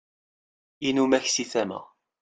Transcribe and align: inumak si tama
inumak 0.89 1.25
si 1.33 1.43
tama 1.51 1.79